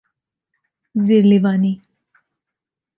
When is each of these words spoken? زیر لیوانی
زیر 1.05 1.23
لیوانی 1.29 1.73